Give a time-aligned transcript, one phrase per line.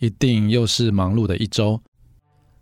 [0.00, 1.80] 一定又是忙碌的一周。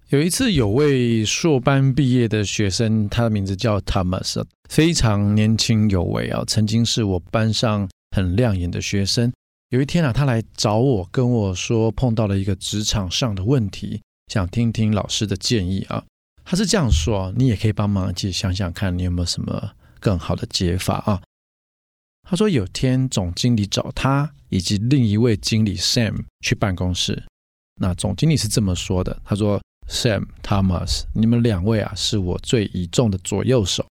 [0.09, 9.33] 有一次，有位硕班毕业的学生，他的名字叫 Thomas，非常年轻有为啊，曾经是我班上很亮眼的学生。
[9.71, 14.01] 有一天啊，他来找我，跟我说碰到了一个职场上的问题，
[14.33, 16.03] 想听听老师的建议啊。
[16.45, 19.71] 他是这样说，你也可以帮忙一起想想看，你有没有什么
[20.01, 21.23] 更好的解法啊？
[22.29, 24.33] 他说有天总经理找他。
[24.51, 27.23] 以及另一位经理 Sam 去办公室，
[27.79, 33.87] 那总经理是这么说的：“他说，Sam、Thomas，你们两位啊，是我最倚重的左右手。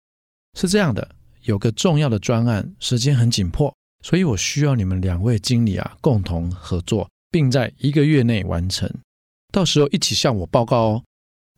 [0.59, 1.09] 是这样的，
[1.43, 8.91] 有个重要的专案，时间很紧迫，所以我需要你们两位经理啊，共同合作，并在一个月内完成。
[9.53, 11.05] 到时候一起向我报告哦。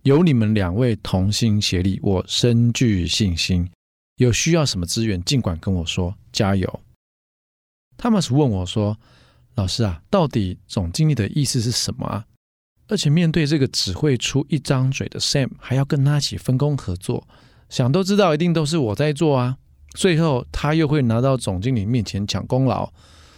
[0.02, 3.68] 有你们两位同心协力，我深具信心。
[4.16, 6.80] 有需要什么资源，尽管跟我说，加油。”
[7.98, 8.98] Thomas 问我说
[9.56, 12.24] ：“老师啊，到底总经理的意思是什么啊？
[12.88, 17.26] 而且面对这个只会出一张嘴的 Sam，还要跟他一起分工合作，
[17.68, 19.56] 想都知道一定都是我在做啊。
[19.94, 22.92] 最后他又会拿到总经理面前抢功劳，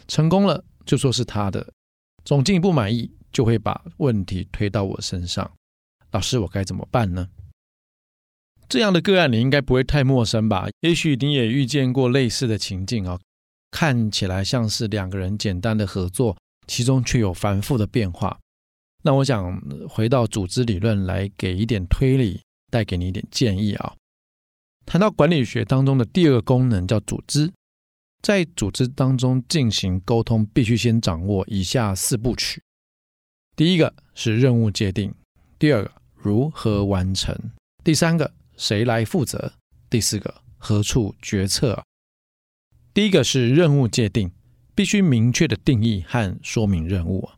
[0.08, 1.72] 成功了就说是他的，
[2.24, 5.50] 总经理不满意就会把问题推到我身上。
[6.11, 7.28] 老师，我该怎么办呢？
[8.69, 10.66] 这样的个案你应该不会太陌生吧？
[10.80, 13.20] 也许你也遇见过类似的情境啊。”
[13.70, 18.38] 看起来像是两个人简单的合作，其中却有繁复的变化。
[19.02, 23.94] 那我想回到组织理论来给一点推理，带给你一点建议啊。
[24.84, 27.52] 谈到管理学当中的第二个功能叫组织，
[28.23, 32.62] 在组织当中进行沟通，必须先掌握以下四部曲：
[33.55, 35.14] 第一个是任务界定，
[35.58, 37.36] 第二个如何完成，
[37.85, 39.52] 第三个谁来负责，
[39.89, 41.85] 第四个何处决策啊。
[42.98, 44.33] 第一个是任务界定，
[44.75, 47.29] 必须明确的定义和说明任务。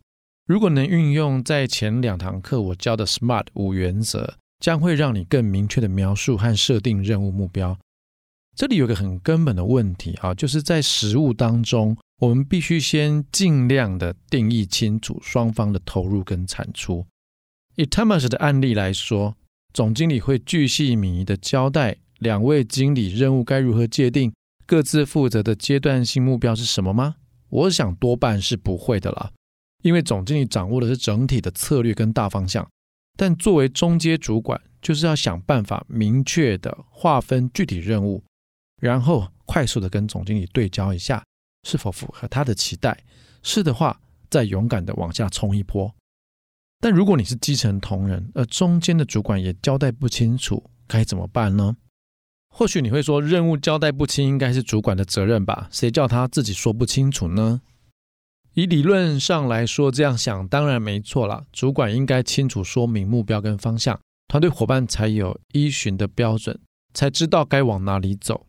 [0.47, 7.78] 如果能运用在前两堂课我教的 SMART 五原则，将会让你更明确的描述和设定任务目标。
[8.56, 17.04] 这里有个很根本的问题啊，就是在实务当中，我们必须先尽量的定义清楚双方的投入跟产出。
[17.77, 19.37] 以 Thomas 的案例来说，
[19.75, 24.32] 总经理会巨细靡遗的交代两位经理任务该如何界定。
[24.70, 27.16] 各自负责的阶段性目标是什么吗？
[27.48, 29.32] 我想多半是不会的啦，
[29.82, 32.70] 因为总经理掌握的是整体的策略跟大方向，
[33.16, 38.22] 但作为中阶主管，就是要想办法明确的划分具体任务，
[38.80, 41.25] 然后快速的跟总经理对焦一下，
[41.66, 42.97] 是否符合他的期待，
[43.42, 45.92] 是的话，再勇敢的往下冲一波。
[46.78, 51.76] 但如果你是基层同仁，而中间的主管也交代不清楚，该怎么办呢？
[52.50, 55.68] 或许你会说，任务交代不清应该是主管的责任吧？
[55.70, 57.62] 谁叫他自己说不清楚呢？
[58.54, 61.44] 以理论上来说，这样想当然没错啦。
[61.52, 66.58] 主管应该清楚说明目标跟方向，团队伙伴才有依循的标准，
[66.92, 68.44] 才知道该往哪里走。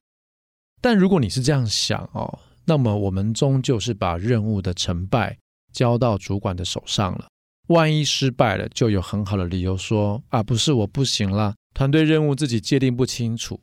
[0.81, 5.37] 但如果你是这样想哦，那么我们终究是把任务的成败
[5.71, 7.27] 交到主管的手上了。
[7.67, 13.59] 万一失败了，就有很好的理由说啊，不是我不行了，团队任务自己界定不清楚。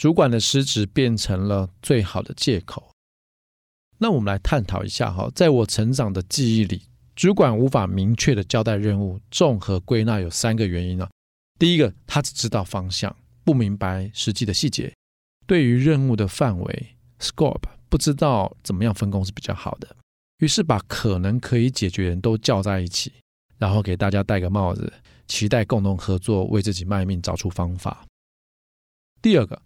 [0.00, 2.90] 主管的失职变成了最好的借口。
[3.98, 6.84] 那我们来探讨一下哈，在我成长的记忆里，
[7.14, 11.10] 主管无法明确的交代任务，综合归纳有三个原因啊。
[11.58, 14.90] 第一个，他只知道方向，不明白实际的细节，
[15.46, 19.96] 对于任务的范围 （scope） 不知道怎么样分工是比较好的，
[20.38, 23.12] 于是把可能可以解决人都叫在一起，
[23.58, 24.90] 然后给大家戴个帽子，
[25.28, 28.06] 期待共同合作，为自己卖命，找出方法。
[29.20, 29.60] 第二个。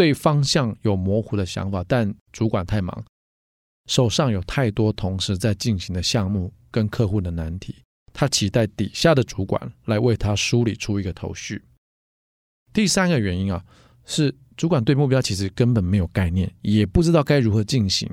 [0.00, 3.04] 对方向有模糊的想法，但主管太忙，
[3.84, 7.74] 手上有太多同时在进行的项目跟客户的难题，
[8.10, 11.62] 他期待底下的主管来为他梳理出一个头绪。
[12.72, 13.62] 第三个原因啊，
[14.06, 18.08] 是主管对目标其实根本没有概念，也不知道该如何进行，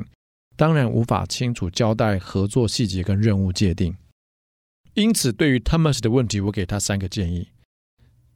[0.57, 3.95] 当然无法清楚交代合作细节跟任务界定。
[4.93, 7.47] 因此，对于 Thomas 的问题，我给他三个建议。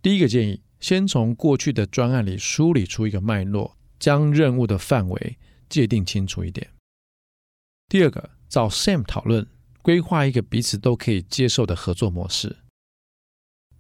[0.02, 0.62] 第一个建议。
[0.82, 5.38] 先从过去的专案里梳理出一个脉络，将任务的范围
[5.70, 6.70] 界定清楚一点。
[7.88, 9.48] 第二个，找 Sam 讨论
[9.82, 12.58] 规划一个彼此都可以接受的合作模式。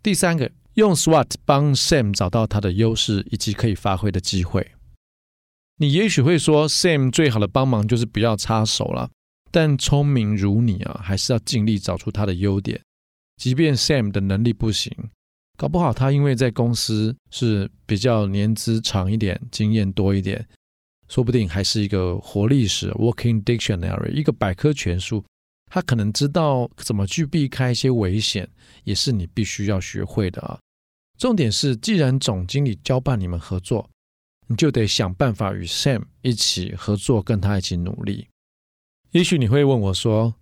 [0.03, 4.71] 第三个，用 SWOT 帮 Sam 找到他的优势以及可以发挥的机会。
[5.77, 9.09] 你也许会说，Sam 最好的帮忙就是不要插手了。
[9.50, 12.81] 但聪明如你啊，还是要尽力找出他的优点。
[13.38, 14.95] 即便 Sam 的能力不行，
[15.62, 20.44] 搞不好他因为在公司是比较年资长一点、经验多一点，
[21.08, 25.24] 说不定还是一个活历史 （Walking Dictionary） 一个百科全书。
[25.69, 28.50] 他可能知道怎么去避开一些危险，
[28.86, 30.58] 也是你必须要学会的啊。
[31.19, 33.88] 重点是，既然总经理交办你们合作，
[34.48, 38.28] 你就得想办法与 Sam 一起合作，跟他一起努力。
[39.12, 40.34] 也许你会问我说：“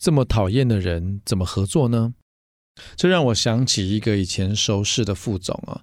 [0.00, 2.14] 这么讨厌的人怎么合作呢？”
[2.96, 5.82] 这让我想起一个以前熟识的副总啊，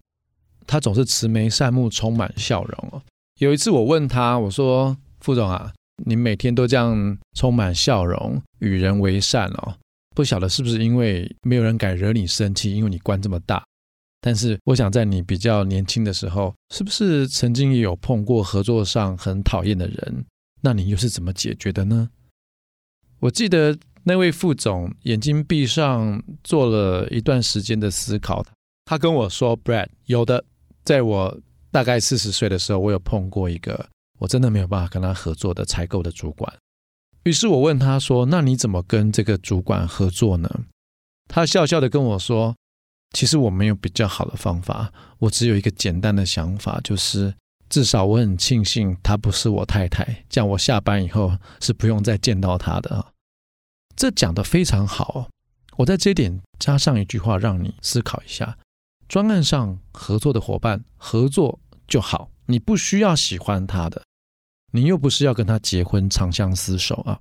[0.67, 3.01] 他总是慈眉善目，充满笑容啊。
[3.39, 5.73] 有一次我问他，我说：“副总啊，
[6.05, 9.75] 你每天都这样充满笑容，与人为善哦，
[10.15, 13.63] 不晓得是不是因为没有人敢惹你生气，因为你官这么大。
[14.19, 20.25] 但是我想在你比较年轻的时候，是不是曾经也有碰过合作上很讨厌的人？
[20.61, 22.09] 那你又是怎么解决的呢？”
[23.21, 28.45] 我记得那位副总眼睛闭上，做了一段时间的思考。
[28.86, 30.44] 他跟我说：“Brad，有的，
[30.83, 31.39] 在我
[31.71, 33.88] 大概四十岁的时候，我有碰过一个
[34.19, 36.51] 我真的没有办法跟他合作的采购的主管。
[37.24, 40.50] 于是我问他说：‘那你怎么跟这个主管合作呢？’
[41.30, 42.56] 他笑笑的跟我说
[43.15, 47.33] ：‘其实我没有比较好的方法，我只有一个简单的想法，就是。’
[47.71, 51.31] 至少我很庆幸她不是我太太，这样我下班以后
[51.62, 53.10] 是不用再见到她的啊。
[53.95, 55.29] 这讲得非常好，
[55.77, 58.57] 我在这点加上一句话，让你思考一下：
[59.07, 64.03] 专案上合作的伙伴合作就好，你不需要喜欢他的，
[64.71, 67.19] 你又不是要跟他结婚长相厮守啊。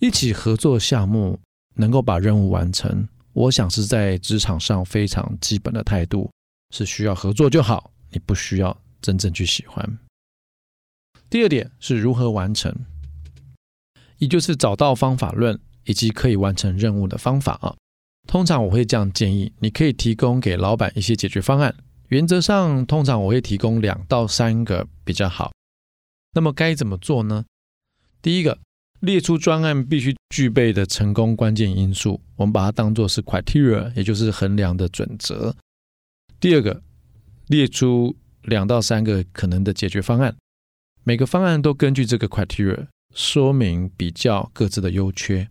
[0.00, 1.38] 一起合作项目
[1.74, 6.30] 能够把任务完成，我想是在职场上非常基本的态度，
[6.70, 8.76] 是需要合作就好，你不需要。
[9.02, 9.98] 真正去喜欢。
[11.28, 12.72] 第二点是如何完成，
[14.18, 17.74] 也就是找到方法论以及可以完成任务的方法啊。
[18.26, 21.74] 通常我会这样建议：你可以提供给老板一些解决方案。
[22.08, 25.52] 原则上，通常我会提供两到三个比较好。
[26.34, 27.44] 那么该怎么做呢？
[28.20, 28.58] 第一个，
[29.00, 35.54] 列出专案必须具备的成功关键因素，我们把它当做是 criteria，也就是衡量的准则。
[36.40, 36.82] 第二个，
[37.46, 38.16] 列出。
[38.46, 40.36] 两到三个可能的解决方案，
[41.04, 45.48] 每个方案都根据这个 criteria 说明比较各自的优缺。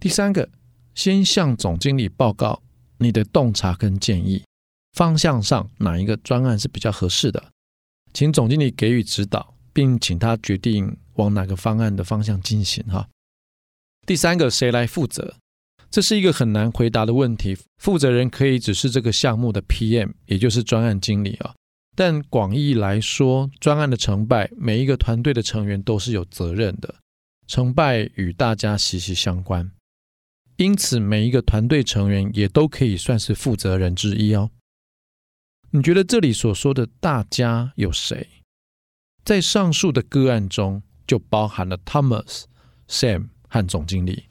[0.00, 0.48] 第三个，
[0.94, 2.62] 先向总经理报告
[2.96, 4.42] 你的洞察跟建议，
[4.94, 7.52] 方向上哪一个专案是比较合适的，
[8.14, 13.06] 请总经理给予指导，并请他决定往哪个方案的方向进行哈。
[14.06, 15.36] 第三个，谁来负责？
[15.90, 21.54] 这是一个很难回答的问题，负责人可以只是这个项目的 PM，也就是专案经理啊。
[21.94, 26.94] 但广义来说，专案的成败，每一个团队的成员都是有责任的，
[27.46, 29.70] 成败与大家息息相关，
[30.60, 34.50] 因此每一个团队成员也都可以算是负责人之一哦。
[35.70, 38.28] 你觉得这里所说的大家有谁？
[39.24, 42.44] 在上述的个案中，就包含了 Thomas、
[42.86, 44.26] Sam 和总经理。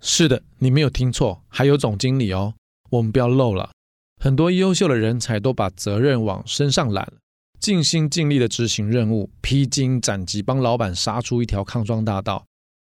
[0.00, 2.54] 是的，你没有听错，还有总经理哦，
[2.90, 3.72] 我们不要漏了。
[4.20, 7.12] 很多优秀的人才都把责任往身上揽，
[7.58, 12.46] 尽心尽力的执行任务，披荆斩棘帮老板杀出一条康庄大道，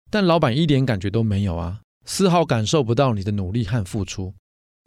[0.09, 4.33] 但老板一点感觉都没有啊，丝毫感受不到你的努力和付出。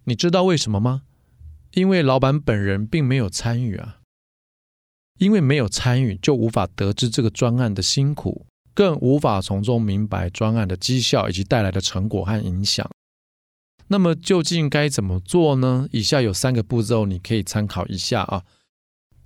[0.05, 1.03] 你知道为什么吗？
[1.73, 4.01] 因为老板本人并没有参与啊，
[5.19, 12.91] 因为没有参与，就无法得知这个专案的辛苦，更无法从中明白专案的绩效以及带来的成果和影响。
[13.89, 15.87] 那么究竟该怎么做呢？
[15.93, 18.43] 以下有三个步骤，你可以参考一下啊。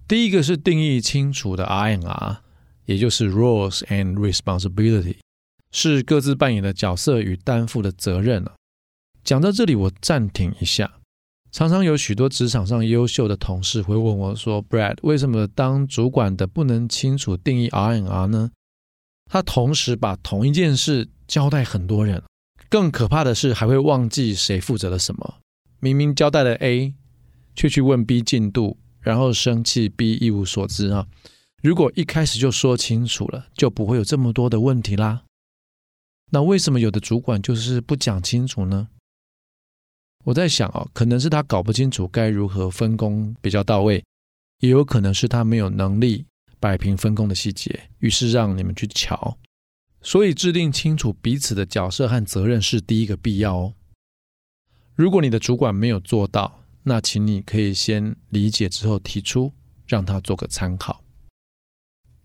[0.07, 2.43] 第一个是定义清楚的 R&R，
[2.85, 5.17] 也就是 Roles and Responsibility，
[5.73, 8.54] 是各自扮演的角色与担负的责任啊。
[9.25, 10.94] 讲到这里，我暂停一下。
[11.52, 18.50] 常常有许多职场上优秀的同事会问我说：“Brad，为什么当主管的不能清楚定义 RNR 呢？”
[19.30, 22.23] 他同时把同一件事交代很多人。
[22.68, 25.37] 更可怕的是，还会忘记谁负责了什么。
[25.80, 26.94] 明明交代了 A，
[27.54, 31.06] 却去问 B 进度，然后生气 B 一无所知啊！
[31.62, 35.23] 如果一开始就说清楚了，就不会有这么多的问题啦。
[36.30, 38.88] 那为什么有的主管就是不讲清楚呢？
[40.25, 44.04] 我在想啊，可能是他搞不清楚该如何分工比较到位，
[44.59, 46.26] 也有可能是他没有能力
[46.59, 49.38] 摆平分工的细节，于是让你们去瞧。
[50.02, 53.75] 所以制定清楚彼此的角色和责任是第一个必要哦。
[54.95, 59.52] 如果你的主管没有做到，那请你可以先理解之后提出，
[59.87, 61.04] 让他做个参考。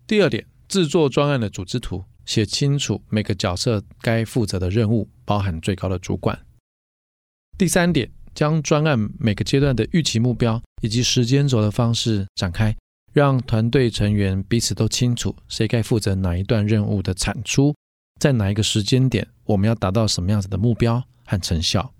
[0.06, 6.38] 第二点，制作专案的组织图，写清楚每个角色该负责的任务，包含最高的主管。
[7.58, 12.74] 第三点，将专案每个阶段的预期目标以及时间轴的方式展开。
[13.12, 17.74] 让团队成员彼此都清楚谁该负责哪一段任务的产出，
[18.18, 21.92] 在哪一个时间点，我们要达到什么样子的目标和成效。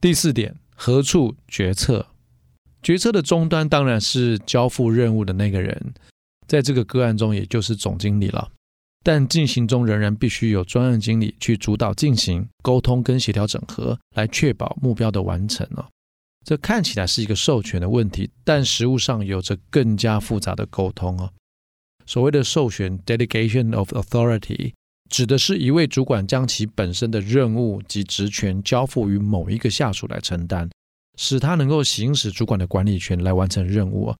[0.00, 2.08] 第四点，何处决策？
[2.82, 5.94] 决策的终端当然是交付任务的那个人，
[6.48, 8.50] 在这个个案中，也就是总经理了。
[9.02, 15.88] 但进行中仍然必须有专案经理去主导进行沟通跟协调整合，来确保目标的完成了。
[16.44, 21.30] 这看起来是一个授权的问题，但实务上有着更加复杂的沟通哦。
[22.04, 24.72] 所谓的授权 （delegation of authority）
[25.08, 30.68] 指的是一位主管将其本身的任务及职权交付于某一个下属来承担，
[31.16, 34.12] 使他能够行使主管的管理权来完成任务。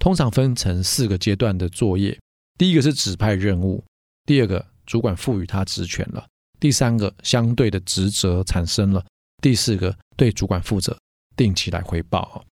[0.00, 2.18] 通常分成四个阶段的作业：
[2.56, 3.84] 第一个是指派任务；
[4.28, 6.22] 第二个，主管赋予他职权了；
[6.60, 9.00] 第三个，相对的职责产生了；
[9.40, 10.94] 第四个，对主管负责。
[11.34, 12.44] 定期来回报。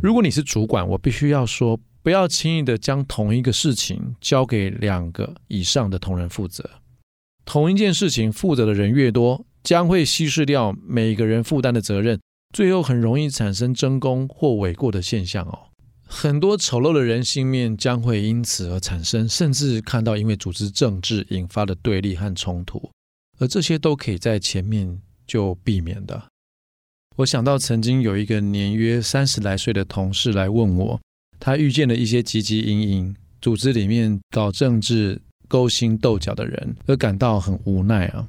[0.00, 6.70] 如果你是主管，我必须要说，不要轻易的将同一个事情交给两个以上的同仁负责。
[7.44, 12.20] 同一件事情负责的人越多，将会稀释掉每个人负担的责任，
[12.54, 15.73] 最后很容易产生争功或诿过的现象哦。
[16.14, 22.88] 很多丑陋的人性面将会因此而产生，甚至看到因为组织政治引发的对立和冲突，
[23.40, 26.22] 而这些都可以在前面就避免的。
[27.16, 31.00] 我想到曾经有一个年约三十来岁的同事来问我，
[31.40, 38.28] 他遇见了一些汲汲营营组织里面搞政治勾心斗角的人，而感到很无奈啊。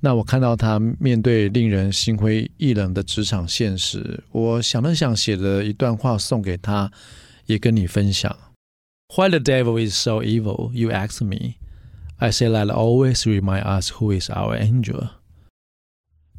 [0.00, 6.92] 那我看到他面对令人心灰意冷的职场现实，我想了想，写了一段话送给他，
[7.46, 8.36] 也跟你分享。
[9.16, 10.72] Why the devil is so evil?
[10.72, 11.54] You ask me.
[12.16, 15.10] I say that always remind us who is our angel.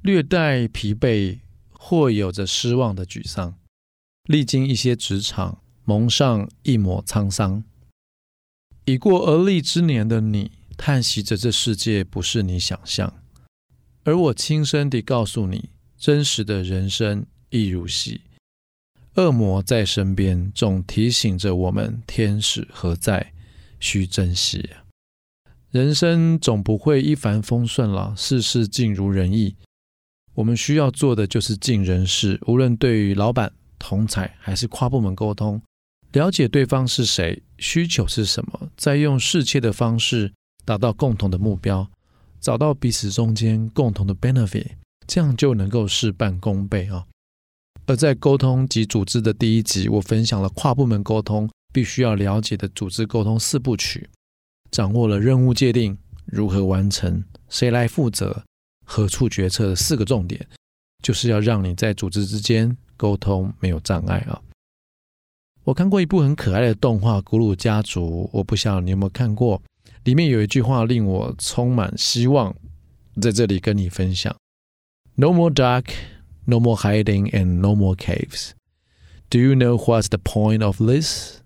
[0.01, 1.39] 略带疲惫。
[1.81, 3.55] 或有着失望的沮丧，
[4.25, 7.63] 历经一些职场，蒙上一抹沧桑。
[8.83, 13.18] 已过而立之年的你，叹息着这世界不是你想象，
[14.03, 18.21] 而我轻声地告诉你，真实的人生亦如戏。
[19.15, 23.33] 恶魔在身边，总提醒着我们：天使何在？
[23.79, 24.69] 需珍惜。
[25.71, 29.55] 人生总不会一帆风顺了，事事尽如人意。
[30.35, 35.61] 我们需要做的就是尽人事，无论对于老板、同侪还是跨部门沟通，
[36.13, 40.33] 了解对方是谁，需求是什么，再用适切的方式
[40.65, 41.89] 达到共同的目标，
[42.39, 44.67] 找到彼此中间共同的 benefit，
[45.07, 47.05] 这样就能够事半功倍啊。
[47.85, 54.09] 而在沟通及组织的第一集，我分享了跨部门沟通必须要了解的组织沟通四部曲，
[54.71, 58.43] 掌握了任务界定、如何完成、谁来负责。
[58.85, 60.47] 何处决策的四个重点，
[61.03, 64.41] 就是要让你在组织之间沟通没有障碍啊！
[65.63, 69.61] 我看过一部很可爱的动画《古鲁家族》，我不晓得你有没有看过，
[70.03, 72.55] 里面有一句话令我充满希望，
[73.21, 74.35] 在这里跟你分享
[75.15, 75.85] ：No more dark,
[76.45, 78.51] no more hiding, and no more caves.
[79.29, 81.41] Do you know what's the point of this?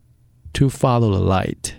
[0.53, 1.73] To follow the light.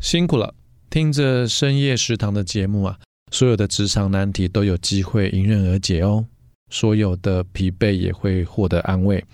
[0.00, 0.54] 辛苦了，
[0.90, 2.98] 听着深夜食堂的节目啊！
[3.30, 6.26] 所有的职场难题都有机会迎刃而解哦，
[6.70, 9.24] 所有的疲惫也会获得安慰。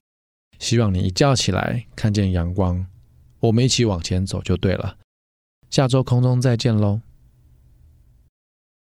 [0.59, 2.85] 希望你一觉起来看见阳光，
[3.41, 4.98] 我们一起往前走就对了。
[5.71, 7.01] 下周空中再见喽。